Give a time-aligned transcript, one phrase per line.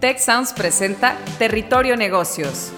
[0.00, 2.70] Tech Sounds presenta Territorio Negocios.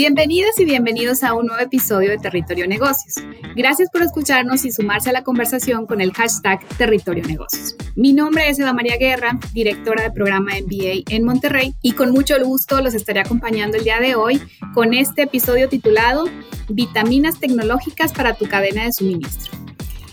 [0.00, 3.16] Bienvenidas y bienvenidos a un nuevo episodio de Territorio Negocios.
[3.54, 7.76] Gracias por escucharnos y sumarse a la conversación con el hashtag Territorio Negocios.
[7.96, 12.42] Mi nombre es Eda María Guerra, directora del programa MBA en Monterrey, y con mucho
[12.42, 14.40] gusto los estaré acompañando el día de hoy
[14.72, 16.24] con este episodio titulado
[16.70, 19.52] Vitaminas tecnológicas para tu cadena de suministro.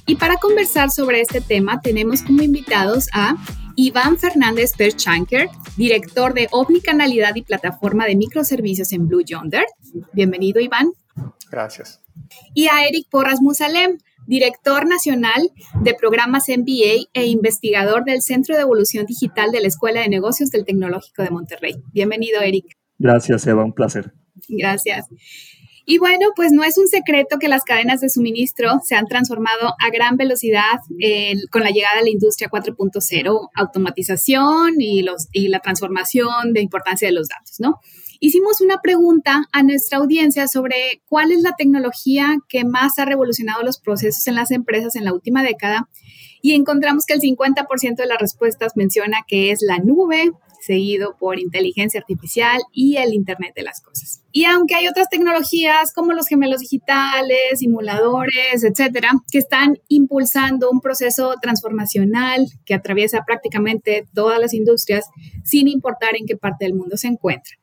[0.05, 3.37] Y para conversar sobre este tema tenemos como invitados a
[3.79, 9.65] Iván Fernández Perchanker, director de Omnicanalidad y Plataforma de Microservicios en Blue Yonder.
[10.13, 10.93] Bienvenido, Iván.
[11.51, 12.01] Gracias.
[12.55, 15.51] Y a Eric Porras Musalem, director nacional
[15.83, 20.49] de programas MBA e investigador del Centro de Evolución Digital de la Escuela de Negocios
[20.49, 21.75] del Tecnológico de Monterrey.
[21.93, 22.75] Bienvenido, Eric.
[22.97, 24.11] Gracias, Eva, un placer.
[24.49, 25.05] Gracias.
[25.89, 29.73] Y bueno, pues no es un secreto que las cadenas de suministro se han transformado
[29.79, 30.81] a gran velocidad
[31.49, 37.07] con la llegada de la industria 4.0, automatización y, los, y la transformación de importancia
[37.07, 37.79] de los datos, ¿no?
[38.19, 43.63] Hicimos una pregunta a nuestra audiencia sobre cuál es la tecnología que más ha revolucionado
[43.63, 45.87] los procesos en las empresas en la última década
[46.41, 50.31] y encontramos que el 50% de las respuestas menciona que es la nube,
[50.67, 54.21] seguido por inteligencia artificial y el Internet de las Cosas.
[54.31, 60.81] Y aunque hay otras tecnologías como los gemelos digitales, simuladores, etcétera, que están impulsando un
[60.81, 65.05] proceso transformacional que atraviesa prácticamente todas las industrias
[65.43, 67.55] sin importar en qué parte del mundo se encuentra,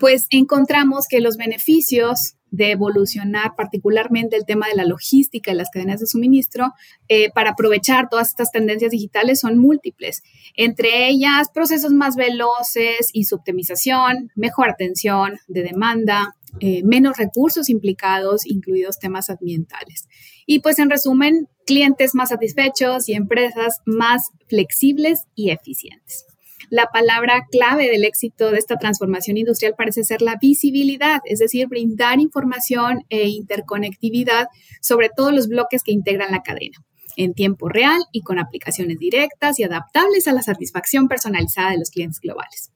[0.00, 5.70] pues encontramos que los beneficios de evolucionar particularmente el tema de la logística y las
[5.70, 6.72] cadenas de suministro
[7.08, 10.22] eh, para aprovechar todas estas tendencias digitales son múltiples.
[10.54, 17.68] Entre ellas, procesos más veloces y su optimización, mejor atención de demanda, eh, menos recursos
[17.68, 20.08] implicados, incluidos temas ambientales.
[20.46, 26.24] Y pues en resumen, clientes más satisfechos y empresas más flexibles y eficientes.
[26.70, 31.68] La palabra clave del éxito de esta transformación industrial parece ser la visibilidad, es decir,
[31.68, 34.48] brindar información e interconectividad
[34.80, 36.78] sobre todos los bloques que integran la cadena
[37.16, 41.90] en tiempo real y con aplicaciones directas y adaptables a la satisfacción personalizada de los
[41.90, 42.70] clientes globales.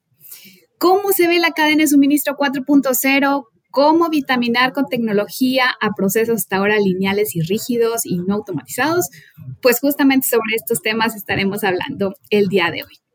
[0.78, 3.44] ¿Cómo se ve la cadena de suministro 4.0?
[3.70, 9.10] ¿Cómo vitaminar con tecnología a procesos hasta ahora lineales y rígidos y no automatizados?
[9.60, 13.09] Pues justamente sobre estos temas estaremos hablando el día de hoy.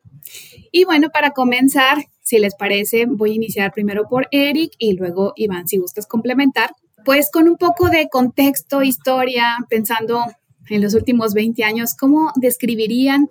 [0.78, 5.32] Y bueno, para comenzar, si les parece, voy a iniciar primero por Eric y luego
[5.38, 6.72] Iván, si gustas complementar,
[7.06, 10.26] pues con un poco de contexto, historia, pensando
[10.68, 13.30] en los últimos 20 años, ¿cómo describirían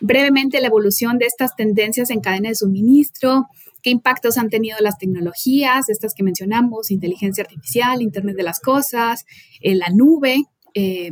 [0.00, 3.44] brevemente la evolución de estas tendencias en cadena de suministro?
[3.82, 9.26] ¿Qué impactos han tenido las tecnologías, estas que mencionamos, inteligencia artificial, Internet de las Cosas,
[9.60, 11.10] eh, la nube, eh,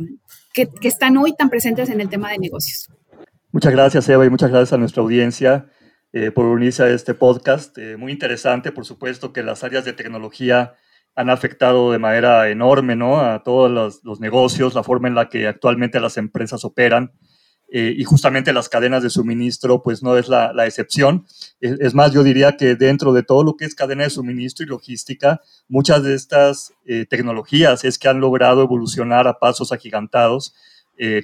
[0.51, 2.89] que, están hoy tan presentes en el tema de negocios?
[3.51, 5.69] Muchas gracias, Eva, y muchas gracias a nuestra audiencia.
[6.17, 7.77] Eh, por unirse a este podcast.
[7.77, 10.75] Eh, muy interesante, por supuesto, que las áreas de tecnología
[11.13, 13.19] han afectado de manera enorme ¿no?
[13.19, 17.11] a todos los, negocios, la forma en la que actualmente las empresas operan.
[17.67, 21.25] Eh, y justamente las cadenas de suministro, pues no es la, excepción.
[21.59, 24.69] Es, más, yo diría que dentro de todo lo que es cadena de suministro y
[24.69, 26.71] logística, muchas de estas
[27.09, 30.55] tecnologías es que han logrado evolucionar a pasos agigantados,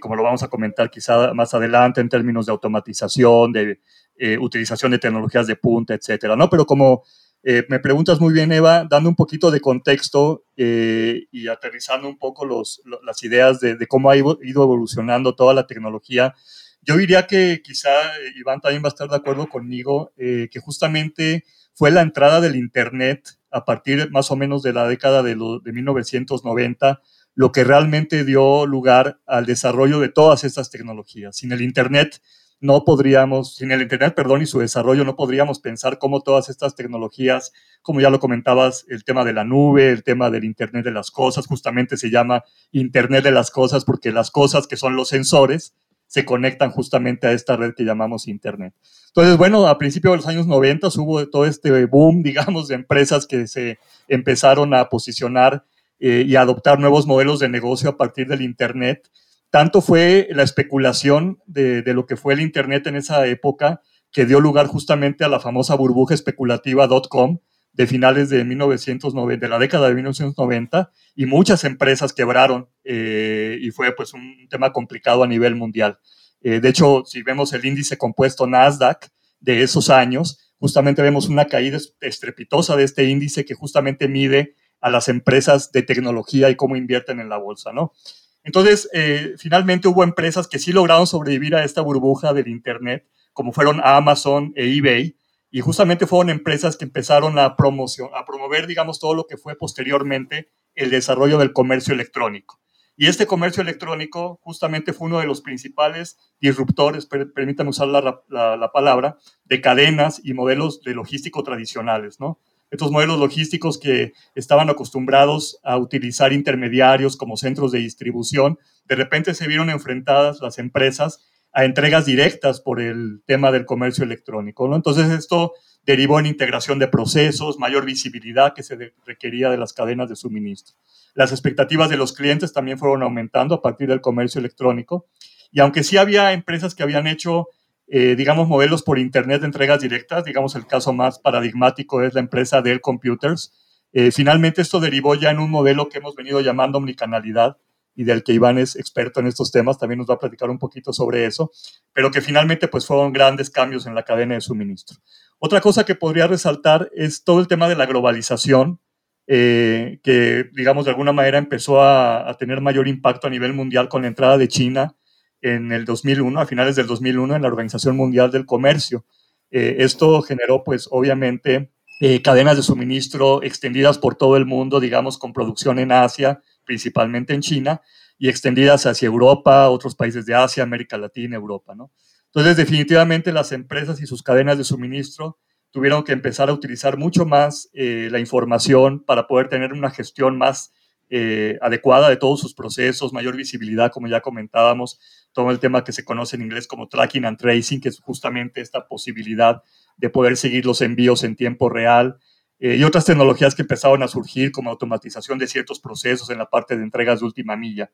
[0.02, 3.80] como lo vamos a comentar quizá más adelante en términos de automatización, de
[4.24, 6.48] eh, utilización de tecnologías de punta, etcétera, ¿no?
[6.48, 7.02] Pero como
[7.42, 12.20] eh, me preguntas muy bien, Eva, dando un poquito de contexto eh, y aterrizando un
[12.20, 16.36] poco los, las ideas de, cómo ha ido evolucionando toda la tecnología,
[16.84, 17.90] yo diría que quizá
[18.36, 21.44] Iván también va a estar de acuerdo conmigo, que justamente
[21.74, 25.74] fue la entrada del Internet a partir más o menos de la década de, de
[25.74, 27.02] 1990
[27.34, 31.38] lo que realmente dio lugar al desarrollo de todas estas tecnologías.
[31.38, 32.22] Sin el Internet,
[32.62, 36.76] no podríamos, sin el Internet, perdón, y su desarrollo, no podríamos pensar cómo todas estas
[36.76, 37.52] tecnologías,
[37.82, 41.10] como ya lo comentabas, el tema de la nube, el tema del Internet de las
[41.10, 45.74] cosas, justamente se llama Internet de las cosas porque las cosas que son los sensores
[46.06, 48.76] se conectan justamente a esta red que llamamos Internet.
[49.08, 53.26] Entonces, bueno, a principios de los años 90 hubo todo este boom, digamos, de empresas
[53.26, 55.66] que se empezaron a posicionar
[56.00, 59.10] eh, y a adoptar nuevos modelos de negocio a partir del Internet
[59.52, 63.82] tanto fue la especulación de, lo que fue el Internet en esa época
[64.12, 67.40] que dio lugar justamente a la famosa burbuja especulativa .com
[67.74, 73.72] de finales de, 1990, de la década de 1990 y muchas empresas quebraron eh, y
[73.72, 76.00] fue pues un tema complicado a nivel mundial.
[76.42, 79.10] Eh, de hecho, si vemos el índice compuesto Nasdaq
[79.40, 84.90] de esos años, justamente vemos una caída estrepitosa de este índice que justamente mide a
[84.90, 87.94] las empresas de tecnología y cómo invierten en la bolsa, ¿no?
[88.44, 93.52] Entonces, eh, finalmente hubo empresas que sí lograron sobrevivir a esta burbuja del Internet, como
[93.52, 95.16] fueron Amazon e eBay,
[95.52, 99.56] y justamente fueron empresas que empezaron a, promoción, a promover, digamos, todo lo que fue
[99.56, 102.60] posteriormente el desarrollo del comercio electrónico.
[102.96, 108.72] Y este comercio electrónico justamente fue uno de los principales disruptores, permítanme usar la, la,
[108.72, 112.40] palabra, de cadenas y modelos de logístico tradicionales, ¿no?
[112.72, 119.34] Estos modelos logísticos que estaban acostumbrados a utilizar intermediarios como centros de distribución, de repente
[119.34, 124.78] se vieron enfrentadas las empresas a entregas directas por el tema del comercio electrónico, ¿no?
[124.78, 125.52] Entonces esto
[125.86, 130.76] derivó en integración de procesos, mayor visibilidad que se requería de las cadenas de suministro.
[131.14, 135.08] Las expectativas de los clientes también fueron aumentando a partir del comercio electrónico.
[135.52, 137.50] Y aunque sí había empresas que habían hecho,
[137.94, 142.22] eh, digamos, modelos por Internet de entregas directas, digamos, el caso más paradigmático es la
[142.22, 143.52] empresa Dell Computers,
[143.92, 147.58] eh, finalmente esto derivó ya en un modelo que hemos venido llamando omnicanalidad
[147.94, 150.58] y del que Iván es experto en estos temas, también nos va a platicar un
[150.58, 151.52] poquito sobre eso,
[151.92, 154.96] pero que finalmente pues fueron grandes cambios en la cadena de suministro.
[155.40, 158.80] Otra cosa que podría resaltar es todo el tema de la globalización,
[159.28, 164.04] eh, que, digamos, de alguna manera empezó a, tener mayor impacto a nivel mundial con
[164.04, 164.96] la entrada de China
[165.42, 169.06] en el 2001, a finales del 2001, en la Organización Mundial del Comercio.
[169.50, 175.18] Eh, esto generó, pues, obviamente, eh, cadenas de suministro extendidas por todo el mundo, digamos,
[175.18, 177.82] con producción en Asia, principalmente en China,
[178.18, 181.92] y extendidas hacia Europa, otros países de Asia, América Latina, Europa, ¿no?
[182.28, 185.38] Entonces, definitivamente las empresas y sus cadenas de suministro
[185.72, 190.38] tuvieron que empezar a utilizar mucho más eh, la información para poder tener una gestión
[190.38, 190.72] más
[191.14, 194.98] eh, adecuada de todos sus procesos, mayor visibilidad, como ya comentábamos,
[195.34, 198.62] todo el tema que se conoce en inglés como tracking and tracing, que es justamente
[198.62, 199.62] esta posibilidad
[199.98, 202.18] de poder seguir los envíos en tiempo real,
[202.60, 206.50] eh, y otras tecnologías que empezaron a surgir, como automatización de ciertos procesos en la
[206.50, 207.92] parte de entregas de última milla.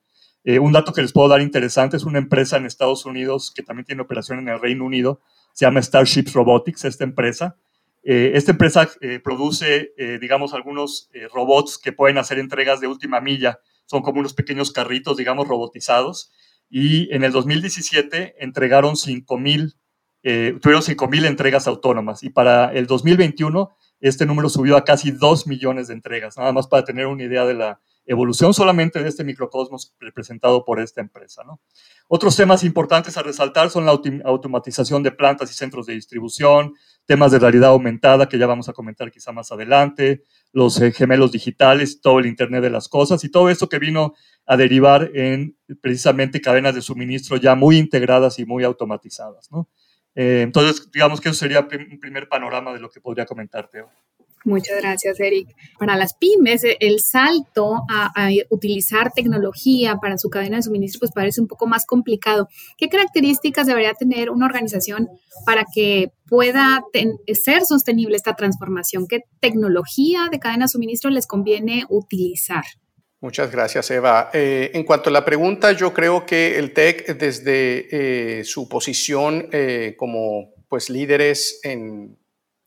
[0.61, 3.85] un dato que les puedo dar interesante es una empresa en Estados Unidos que también
[3.85, 5.21] tiene operación en el Reino Unido,
[5.53, 7.57] se llama Starships Robotics, esta empresa,
[8.09, 13.19] eh, esta empresa eh, produce, eh, digamos, algunos robots que pueden hacer entregas de última
[13.19, 13.59] milla.
[13.85, 16.31] Son como unos pequeños carritos, digamos, robotizados.
[16.69, 19.75] Y en el 2017 entregaron 5.000,
[20.61, 22.23] tuvieron 5.000 entregas autónomas.
[22.23, 26.67] Y para el 2021 este número subió a casi 2 millones de entregas, nada más
[26.67, 31.43] para tener una idea de la evolución solamente de este microcosmos representado por esta empresa.
[31.43, 31.59] ¿no?
[32.09, 36.73] Otros temas importantes a resaltar son la automatización de plantas y centros de distribución,
[37.05, 40.23] temas de realidad aumentada que ya vamos a comentar quizá más adelante,
[40.53, 44.13] los eh, gemelos digitales, todo el Internet de las Cosas y todo esto que vino
[44.45, 49.49] a derivar en precisamente cadenas de suministro ya muy integradas y muy automatizadas.
[50.15, 53.83] Eh, entonces, digamos que eso sería un primer panorama de lo que podría comentarte.
[54.45, 55.49] Muchas gracias, Eric.
[55.77, 61.11] Para las pymes, e, el salto a, utilizar tecnología para su cadena de suministro pues
[61.11, 62.47] parece un poco más complicado.
[62.77, 65.09] ¿Qué características debería tener una organización
[65.45, 66.83] para que pueda
[67.33, 69.07] ser sostenible esta transformación?
[69.07, 72.63] ¿Qué tecnología de cadena de suministro les conviene utilizar?
[73.19, 74.29] Muchas gracias, Eva.
[74.31, 79.49] Eh, en cuanto a la pregunta, yo creo que el TEC, desde eh, su posición
[79.51, 82.15] eh, como pues, líderes en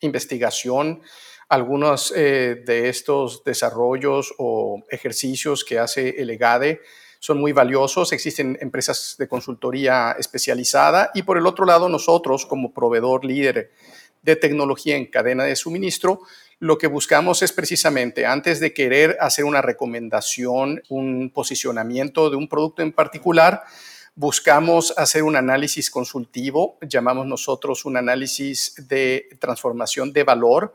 [0.00, 1.02] investigación,
[1.50, 6.80] algunos eh, de estos desarrollos o ejercicios que hace el EGADE
[7.18, 8.12] son muy valiosos.
[8.12, 13.72] Existen empresas de consultoría especializada y por el otro lado nosotros como proveedor líder
[14.22, 16.20] de tecnología en cadena de suministro,
[16.60, 22.48] lo que buscamos es precisamente antes de querer hacer una recomendación, un posicionamiento de un
[22.48, 23.64] producto en particular,
[24.14, 30.74] buscamos hacer un análisis consultivo, llamamos nosotros un análisis de transformación de valor,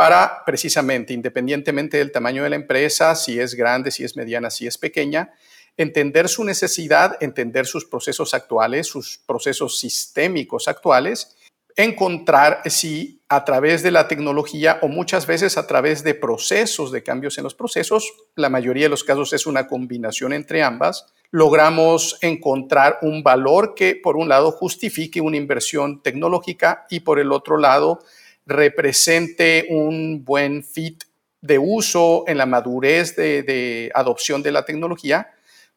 [0.00, 4.66] para precisamente, independientemente del tamaño de la empresa, si es grande, si es mediana, si
[4.66, 5.34] es pequeña,
[5.76, 11.36] entender su necesidad, entender sus procesos actuales, sus procesos sistémicos actuales,
[11.76, 17.02] encontrar si a través de la tecnología o muchas veces a través de procesos, de
[17.02, 22.16] cambios en los procesos, la mayoría de los casos es una combinación entre ambas, logramos
[22.22, 27.58] encontrar un valor que por un lado justifique una inversión tecnológica y por el otro
[27.58, 28.00] lado
[28.46, 31.04] represente un buen fit
[31.40, 35.30] de uso en la madurez de, adopción de la tecnología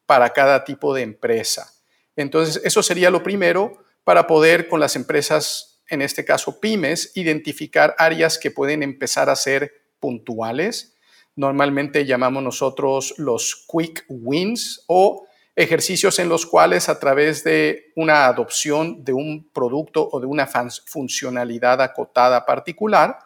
[0.05, 1.73] para cada tipo de empresa.
[2.15, 7.95] Entonces, eso sería lo primero para poder con las empresas, en este caso pymes, identificar
[7.97, 10.95] áreas que pueden empezar a ser puntuales.
[11.35, 15.25] Normalmente llamamos nosotros los quick wins o
[15.55, 20.47] ejercicios en los cuales a través de una adopción de un producto o de una
[20.47, 23.19] funcionalidad acotada particular,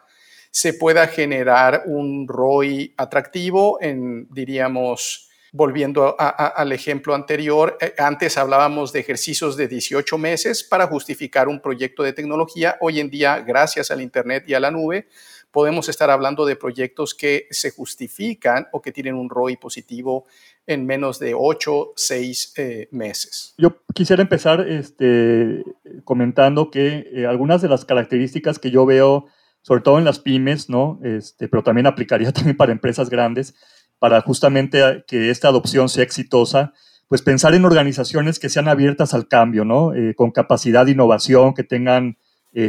[0.50, 8.92] se pueda generar un ROI atractivo en, diríamos, volviendo al ejemplo anterior, eh, antes hablábamos
[8.92, 12.76] de ejercicios de 18 meses para justificar un proyecto de tecnología.
[12.80, 15.08] Hoy en día, gracias al Internet y a la nube,
[15.58, 20.24] podemos estar hablando de proyectos que se justifican o que tienen un ROI positivo
[20.68, 23.54] en menos de 8, 6 eh, meses.
[23.58, 25.64] Yo quisiera empezar este,
[26.04, 29.26] comentando que eh, algunas de las características que yo veo,
[29.62, 31.00] sobre todo en las pymes, ¿no?
[31.02, 33.56] Este, pero también aplicaría también para empresas grandes,
[33.98, 36.72] para justamente que esta adopción sea exitosa,
[37.08, 39.92] pues pensar en organizaciones que sean abiertas al cambio, ¿no?
[39.92, 42.16] Eh, con capacidad de innovación, que tengan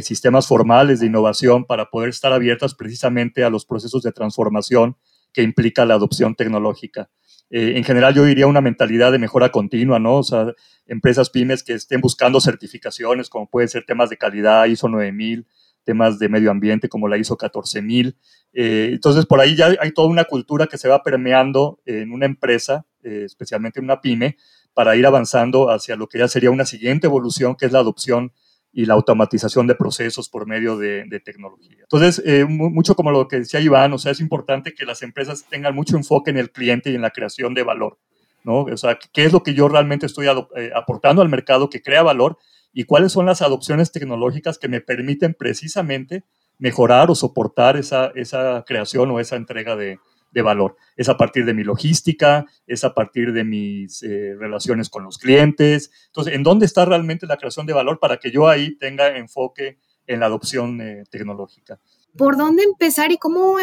[0.01, 4.97] sistemas formales de innovación para poder estar abiertas precisamente a los procesos de transformación
[5.33, 7.09] que implica la adopción tecnológica.
[7.51, 10.17] Eh, en general yo diría una mentalidad de mejora continua, ¿no?
[10.17, 10.53] O sea,
[10.85, 15.47] empresas pymes que estén buscando certificaciones, como pueden ser temas de calidad, ISO 9000,
[15.83, 18.15] temas de medio ambiente, como la ISO 14000.
[18.53, 22.27] Eh, entonces, por ahí ya hay toda una cultura que se va permeando en una
[22.27, 24.37] empresa, eh, especialmente en una pyme,
[24.75, 28.31] para ir avanzando hacia lo que ya sería una siguiente evolución, que es la adopción
[28.71, 31.77] y la automatización de procesos por medio de, tecnología.
[31.81, 35.45] Entonces, eh, mucho como lo que decía Iván, o sea, es importante que las empresas
[35.49, 37.97] tengan mucho enfoque en el cliente y en la creación de valor,
[38.43, 38.61] ¿no?
[38.61, 42.03] O sea, qué es lo que yo realmente estoy eh, aportando al mercado que crea
[42.03, 42.37] valor
[42.71, 46.23] y cuáles son las adopciones tecnológicas que me permiten precisamente
[46.59, 49.97] mejorar o soportar esa, esa creación o esa entrega de,
[50.31, 50.75] de valor.
[50.95, 55.17] Es a partir de mi logística, es a partir de mis eh, relaciones con los
[55.17, 55.91] clientes.
[56.07, 59.79] Entonces, ¿en dónde está realmente la creación de valor para que yo ahí tenga enfoque
[60.07, 61.79] en la adopción eh, tecnológica?
[62.17, 63.57] ¿Por dónde empezar y cómo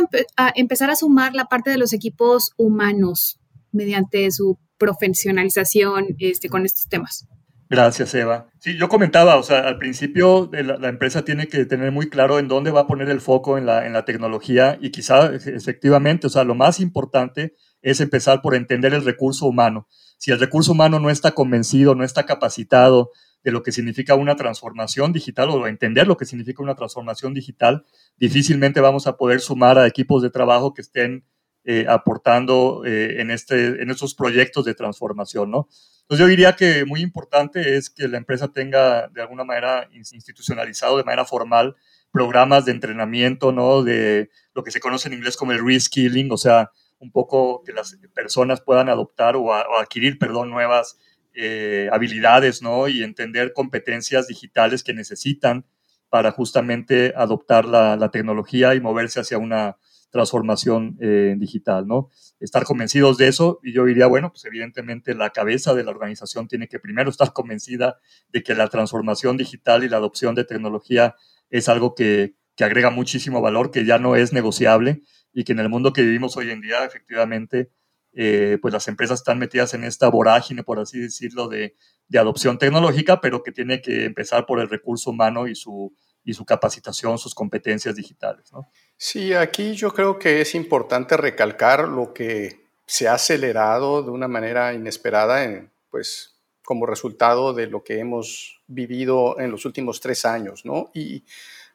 [0.54, 3.40] empezar a sumar la parte de los equipos humanos
[3.73, 7.26] mediante su profesionalización este, con estos temas?
[7.68, 8.46] Gracias, Eva.
[8.61, 12.46] Sí, yo comentaba, o sea, al principio la, empresa tiene que tener muy claro en
[12.46, 16.30] dónde va a poner el foco en la, en la tecnología y quizá efectivamente, o
[16.30, 19.88] sea, lo más importante es empezar por entender el recurso humano.
[20.16, 23.11] Si el recurso humano no está convencido, no está capacitado
[23.42, 27.85] de lo que significa una transformación digital o entender lo que significa una transformación digital,
[28.16, 31.25] difícilmente vamos a poder sumar a equipos de trabajo que estén
[31.68, 35.68] eh, aportando eh, en, este, en estos proyectos de transformación, ¿no?
[36.02, 40.96] Entonces yo diría que muy importante es que la empresa tenga de alguna manera institucionalizado,
[40.96, 41.75] de manera formal,
[42.12, 43.82] programas de entrenamiento, ¿no?
[43.82, 46.70] De lo que se conoce en inglés como el reskilling, o sea,
[47.00, 50.99] un poco que las personas puedan adoptar o, adquirir, perdón, nuevas
[51.35, 52.87] eh, habilidades, ¿no?
[52.87, 55.66] Y entender competencias digitales que necesitan
[56.11, 59.78] para justamente adoptar la, la tecnología y moverse hacia una
[60.10, 62.10] transformación eh, digital, ¿no?
[62.40, 66.48] Estar convencidos de eso y yo diría, bueno, pues evidentemente la cabeza de la organización
[66.48, 67.98] tiene que primero estar convencida
[68.32, 71.16] de que la transformación digital y la adopción de tecnología
[71.50, 75.60] es algo que, que agrega muchísimo valor, que ya no es negociable y que en
[75.60, 77.70] el mundo que vivimos hoy en día, efectivamente,
[78.12, 81.76] eh, pues las empresas están metidas en esta vorágine, por así decirlo, de,
[82.08, 85.94] de adopción tecnológica, pero que tiene que empezar por el recurso humano y su,
[86.25, 88.52] y su capacitación, sus competencias digitales.
[88.52, 88.68] ¿no?
[88.99, 94.26] Sí, aquí yo creo que es importante recalcar lo que se ha acelerado de una
[94.26, 96.35] manera inesperada, pues
[96.65, 100.91] como resultado de lo que hemos vivido en los últimos tres años, ¿no?
[100.95, 101.25] ¿Y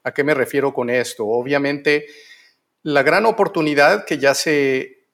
[0.03, 1.27] a qué me refiero con esto?
[1.27, 2.07] Obviamente,
[2.83, 5.05] la gran oportunidad que ya se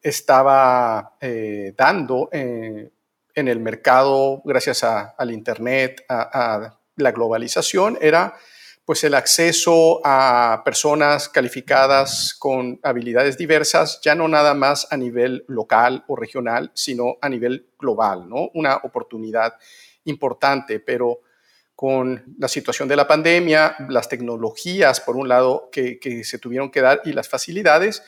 [0.00, 2.90] estaba eh, dando eh,
[3.34, 8.36] en el mercado gracias al Internet, a la globalización, era
[8.84, 15.44] pues el acceso a personas calificadas con habilidades diversas, ya no nada más a nivel
[15.46, 18.50] local o regional, sino a nivel global, ¿no?
[18.54, 19.54] Una oportunidad
[20.04, 21.20] importante, pero
[21.76, 26.80] con la situación de la pandemia, las tecnologías, por un lado, que, se tuvieron que
[26.80, 28.02] dar y las facilidades,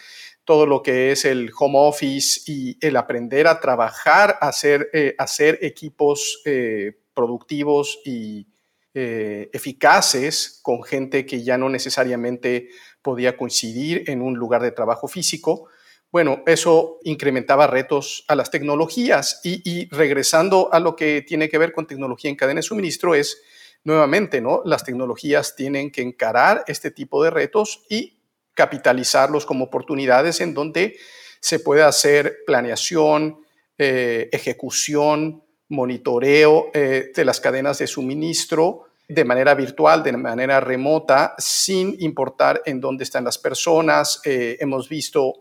[0.45, 5.59] todo lo que es el home office y el aprender a trabajar, hacer, eh, hacer
[5.62, 8.47] equipos eh, productivos y
[8.95, 12.69] eh, eficaces con gente que ya no necesariamente
[13.03, 15.69] podía coincidir en un lugar de trabajo físico.
[16.13, 21.73] Bueno, eso incrementaba retos a las tecnologías y, regresando a lo que tiene que ver
[21.73, 23.43] con tecnología en cadena de suministro es
[23.83, 24.63] nuevamente, ¿no?
[24.65, 28.19] Las tecnologías tienen que encarar este tipo de retos y
[28.55, 30.97] capitalizarlos como oportunidades en donde
[31.41, 33.45] se puede hacer planeación,
[33.77, 41.35] eh, ejecución, monitoreo eh, de las cadenas de suministro de manera virtual, de manera remota,
[41.37, 44.21] sin importar en dónde están las personas.
[44.25, 45.35] Eh, hemos visto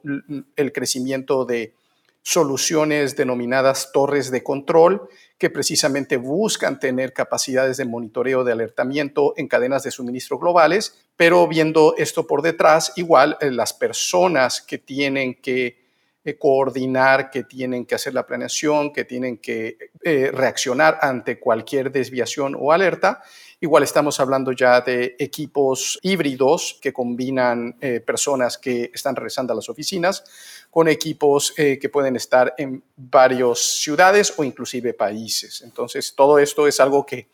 [0.56, 1.74] el crecimiento de
[2.22, 9.50] soluciones denominadas torres de control que precisamente buscan tener capacidades de monitoreo de alertamiento en
[9.50, 15.36] cadenas de suministro globales, pero viendo esto por detrás, igual eh, las personas que tienen
[15.36, 15.83] que
[16.26, 21.92] eh, coordinar, que tienen que hacer la planeación, que tienen que eh, reaccionar ante cualquier
[21.92, 23.22] desviación o alerta,
[23.64, 29.56] Igual estamos hablando ya de equipos híbridos que combinan eh, personas que están regresando a
[29.56, 30.26] las oficinas
[30.70, 35.62] con equipos eh, que pueden estar en varias ciudades o inclusive países.
[35.62, 37.30] Entonces, todo esto es algo que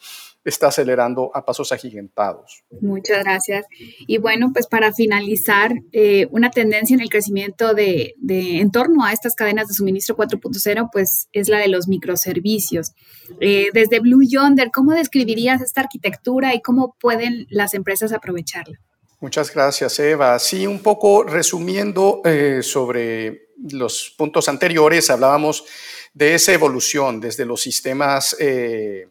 [0.46, 2.64] está acelerando a pasos agigantados.
[2.82, 3.66] Muchas gracias.
[4.08, 9.12] Y bueno, pues para finalizar, eh, una tendencia en el crecimiento de, en torno a
[9.12, 12.94] estas cadenas de suministro 4.0, pues es la de los microservicios.
[13.42, 16.19] Eh, desde Blue Yonder, ¿cómo describirías esta arquitectura
[16.54, 18.80] y cómo pueden las empresas aprovecharla?
[19.22, 20.40] Muchas gracias, Eva.
[20.40, 25.66] Sí, un poco resumiendo eh, sobre los puntos anteriores, hablábamos
[26.14, 29.10] de esa evolución desde los sistemas ERP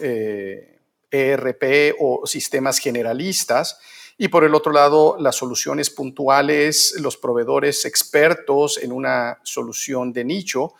[0.00, 0.78] eh,
[1.10, 3.80] e o sistemas generalistas.
[4.16, 10.24] Y por el otro lado, las soluciones puntuales, los proveedores expertos en una solución de
[10.24, 10.74] nicho,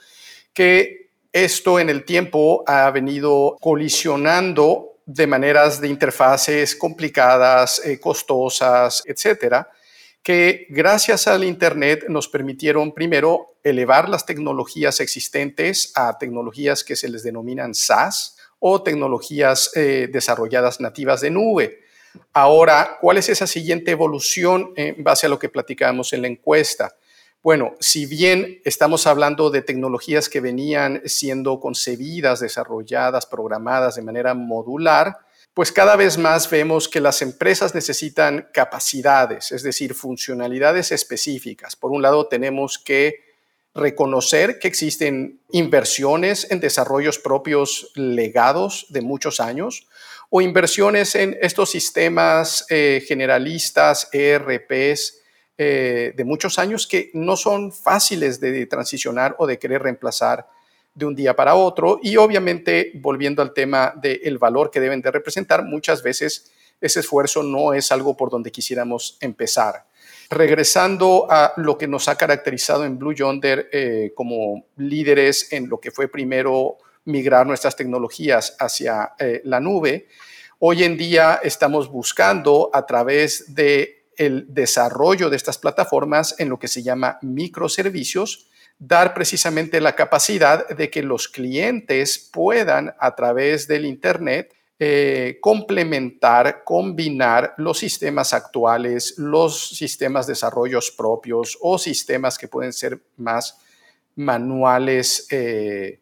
[0.52, 9.02] que esto en el tiempo ha venido colisionando de maneras de interfaces complicadas, eh, costosas,
[9.06, 9.70] etcétera,
[10.22, 17.08] que gracias al Internet nos permitieron primero elevar las tecnologías existentes a tecnologías que se
[17.08, 21.80] les denominan SaaS, o tecnologías eh, desarrolladas nativas de nube.
[22.34, 26.96] Ahora, ¿cuál es esa siguiente evolución en base a lo que platicamos en la encuesta?
[27.48, 34.34] Bueno, si bien estamos hablando de tecnologías que venían siendo concebidas, desarrolladas, programadas de manera
[34.34, 35.16] modular,
[35.54, 41.74] pues cada vez más vemos que las empresas necesitan capacidades, es decir, funcionalidades específicas.
[41.74, 43.14] Por un lado, tenemos que
[43.74, 49.88] reconocer que existen inversiones en desarrollos propios legados de muchos años
[50.28, 55.22] o inversiones en estos sistemas eh, generalistas, ERPs,
[55.58, 60.46] eh, de muchos años que no son fáciles de transicionar o de querer reemplazar
[60.94, 62.00] de un día para otro.
[62.02, 67.42] Y obviamente, volviendo al tema del valor que deben de representar, muchas veces ese esfuerzo
[67.42, 69.86] no es algo por donde quisiéramos empezar.
[70.30, 75.80] Regresando a lo que nos ha caracterizado en Blue Yonder eh, como líderes en lo
[75.80, 80.08] que fue primero migrar nuestras tecnologías hacia eh, la nube,
[80.58, 86.58] hoy en día estamos buscando a través de el desarrollo de estas plataformas en lo
[86.58, 93.66] que se llama microservicios, dar precisamente la capacidad de que los clientes puedan a través
[93.66, 102.38] del Internet eh, complementar, combinar los sistemas actuales, los sistemas de desarrollos propios o sistemas
[102.38, 103.58] que pueden ser más
[104.14, 105.98] manuales eh,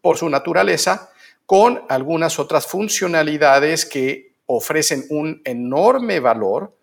[0.00, 1.10] por su naturaleza,
[1.46, 6.76] con algunas otras funcionalidades que ofrecen un enorme valor,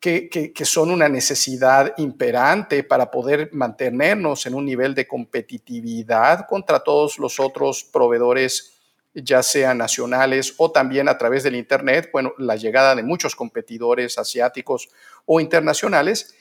[0.00, 7.18] que, son una necesidad imperante para poder mantenernos en un nivel de competitividad contra todos
[7.18, 8.74] los otros proveedores
[9.14, 14.18] ya sean nacionales o también a través del Internet, bueno, la llegada de muchos competidores
[14.18, 14.88] asiáticos
[15.26, 16.34] o internacionales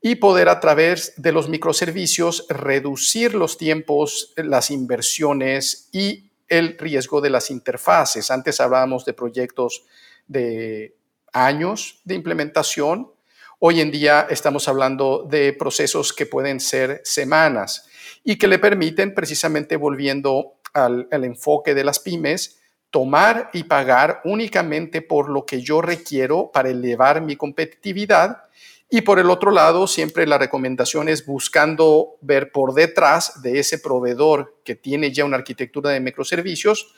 [0.00, 7.20] y poder a través de los microservicios reducir los tiempos, las inversiones y el riesgo
[7.20, 8.30] de las interfaces.
[8.30, 9.84] Antes hablábamos de proyectos
[10.26, 10.94] de
[11.34, 13.10] años de implementación.
[13.58, 17.88] Hoy en día estamos hablando de procesos que pueden ser semanas
[18.22, 25.02] y que le permiten, precisamente volviendo al, enfoque de las pymes, tomar y pagar únicamente
[25.02, 28.44] por lo que yo requiero para elevar mi competitividad.
[28.88, 33.78] Y por el otro lado, siempre la recomendación es buscando ver por detrás de ese
[33.78, 36.94] proveedor que tiene ya una arquitectura de microservicios,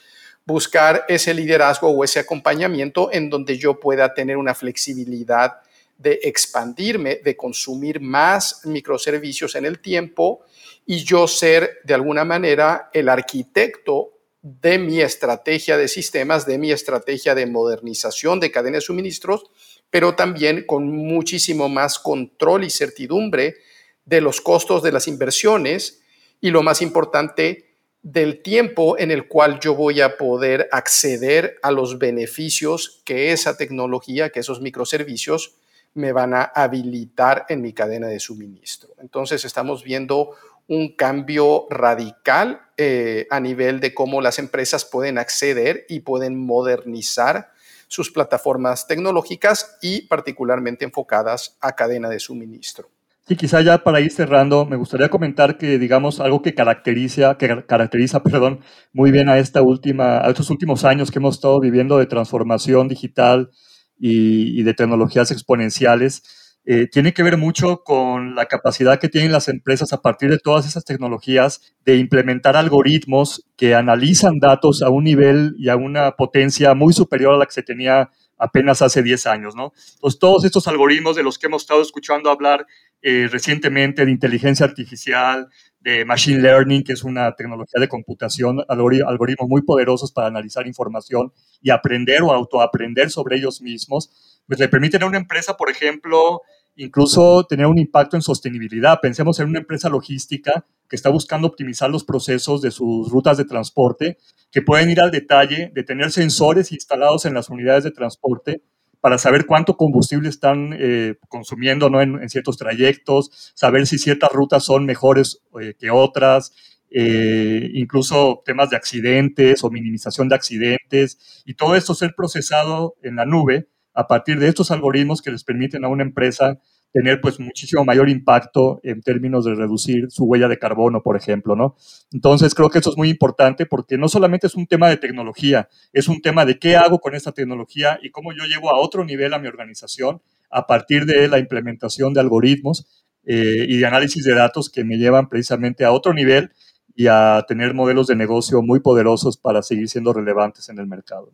[0.46, 5.56] buscar ese liderazgo o ese acompañamiento en donde yo pueda tener una flexibilidad
[5.98, 10.44] de expandirme, de consumir más microservicios en el tiempo
[10.86, 16.70] y yo ser de alguna manera el arquitecto de mi estrategia de sistemas, de mi
[16.70, 19.50] estrategia de modernización de cadenas de suministros,
[19.90, 23.56] pero también con muchísimo más control y certidumbre
[24.04, 26.02] de los costos de las inversiones
[26.40, 27.65] y lo más importante,
[28.06, 33.56] del tiempo en el cual yo voy a poder acceder a los beneficios que esa
[33.56, 35.56] tecnología, que esos microservicios
[35.94, 38.90] me van a habilitar en mi cadena de suministro.
[39.00, 40.36] Entonces estamos viendo
[40.68, 47.50] un cambio radical eh, a nivel de cómo las empresas pueden acceder y pueden modernizar
[47.88, 52.88] sus plataformas tecnológicas y particularmente enfocadas a cadena de suministro.
[53.28, 57.64] Sí, quizá ya para ir cerrando, me gustaría comentar que, digamos, algo que caracteriza, que
[57.66, 58.60] caracteriza, perdón,
[58.92, 62.86] muy bien a esta última, a estos últimos años que hemos estado viviendo de transformación
[62.86, 63.50] digital
[63.98, 66.22] y, de tecnologías exponenciales,
[66.64, 70.38] eh, tiene que ver mucho con la capacidad que tienen las empresas a partir de
[70.38, 76.12] todas esas tecnologías de implementar algoritmos que analizan datos a un nivel y a una
[76.12, 79.72] potencia muy superior a la que se tenía apenas hace 10 años, ¿no?
[79.94, 82.66] Entonces, todos estos algoritmos de los que hemos estado escuchando hablar
[83.02, 85.48] eh, recientemente de inteligencia artificial,
[85.80, 91.32] de machine learning, que es una tecnología de computación, algoritmos muy poderosos para analizar información
[91.62, 96.42] y aprender o autoaprender sobre ellos mismos, pues le permiten a una empresa, por ejemplo,
[96.76, 99.00] incluso tener un impacto en sostenibilidad.
[99.00, 103.44] Pensemos en una empresa logística que está buscando optimizar los procesos de sus rutas de
[103.44, 104.18] transporte,
[104.52, 108.62] que pueden ir al detalle de tener sensores instalados en las unidades de transporte
[109.00, 112.00] para saber cuánto combustible están eh, consumiendo ¿no?
[112.00, 116.52] en, ciertos trayectos, saber si ciertas rutas son mejores eh, que otras,
[116.90, 123.16] eh, incluso temas de accidentes o minimización de accidentes, y todo esto ser procesado en
[123.16, 126.58] la nube a partir de estos algoritmos que les permiten a una empresa
[126.92, 131.56] tener pues muchísimo mayor impacto en términos de reducir su huella de carbono, por ejemplo,
[131.56, 131.76] ¿no?
[132.12, 135.68] Entonces creo que eso es muy importante porque no solamente es un tema de tecnología,
[135.92, 139.04] es un tema de qué hago con esta tecnología y cómo yo llevo a otro
[139.04, 144.24] nivel a mi organización a partir de la implementación de algoritmos eh, y de análisis
[144.24, 146.50] de datos que me llevan precisamente a otro nivel
[146.94, 151.30] y a tener modelos de negocio muy poderosos para seguir siendo relevantes en el mercado.